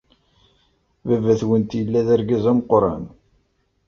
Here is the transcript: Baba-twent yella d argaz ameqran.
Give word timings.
Baba-twent 1.07 1.71
yella 1.79 2.01
d 2.07 2.09
argaz 2.15 2.45
ameqran. 2.51 3.03